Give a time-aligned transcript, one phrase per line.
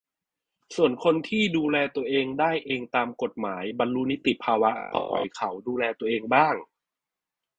[0.75, 6.55] ส่วนคนที่ดูแลตัวเองได้เองตามกฎหมาย บรรลุนิติภาวะ ก็ปล่อยเขาดูแลตัวเองบ้าง